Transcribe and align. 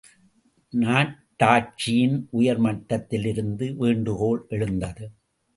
நாட்டாட்சியின் 0.73 2.17
உயர்மட்டத்திலிருந்து 2.33 3.75
வேண்டுகோள் 3.75 4.45
எழுந்தது. 4.49 5.11